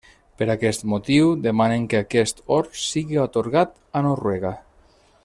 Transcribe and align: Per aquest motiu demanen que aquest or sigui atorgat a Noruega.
Per 0.41 0.45
aquest 0.51 0.85
motiu 0.93 1.27
demanen 1.43 1.85
que 1.91 2.01
aquest 2.05 2.43
or 2.57 2.67
sigui 2.87 3.23
atorgat 3.27 3.79
a 4.01 4.07
Noruega. 4.11 4.57